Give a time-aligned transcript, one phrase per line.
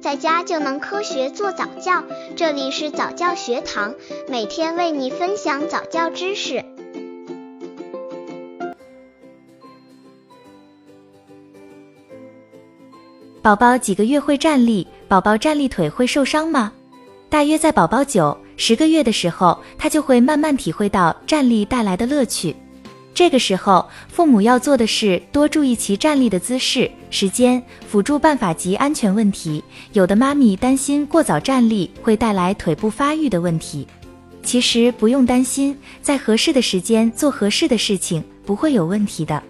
[0.00, 2.02] 在家就能科学做早教。
[2.34, 3.94] 这里是早教学堂，
[4.28, 6.64] 每天为你分享早教知识。
[13.42, 14.86] 宝宝几个月会站立？
[15.06, 16.72] 宝宝站立腿会受伤吗？
[17.28, 22.56] 大约在宝宝九、十个月的时候，他就会慢慢体会到站立带来的乐趣。
[23.20, 29.62] 这个时候，父母要做的是多注意其站立的姿势、时间、辅助办法及安全问题。
[29.92, 33.86] 有的妈咪担心过早站立会带来腿部发育的问题，
[34.42, 39.42] 其实不用担心，在合适的时间做合适的事情不会有问题的。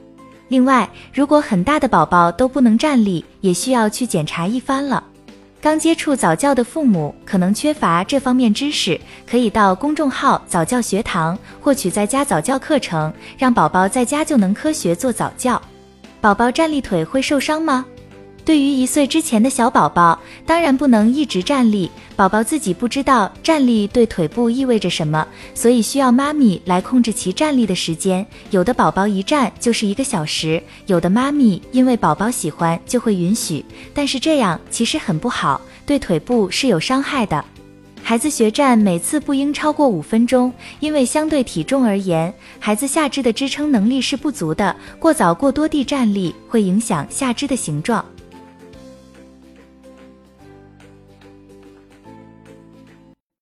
[0.48, 5.04] 另外，如果很大的宝宝都不能站立，也需要去检查一番了。
[5.62, 8.98] 刚接触早教的父母可能缺乏这方面知识，
[9.30, 15.60] 可以到公众号早教学堂获取在家早教课程，让宝宝在家就能科学做早教。
[16.18, 17.84] 宝宝站立腿会受伤吗？
[18.44, 21.90] 对于一岁之前的小宝宝，当然不能一直站立。
[22.16, 28.26] 宝宝自己不知道站立对腿部意味着什么，所以需要妈咪来控制其站立的时间。
[28.50, 37.42] 有的宝宝一站就是一个小时，有的妈咪因为宝宝喜欢就会允许，但是这样其实很不好，对腿部是有伤害的。
[38.02, 44.74] 孩子学站每次不应超过五分钟，因为相对体重而言，孩子下肢的支撑能力是不足的。
[44.98, 48.04] 过早过多地站立会影响下肢的形状。